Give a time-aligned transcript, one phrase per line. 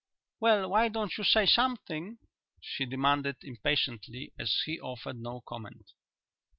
[0.39, 2.17] "Well; why don't you say something?"
[2.59, 5.91] she demanded impatiently, as he offered no comment.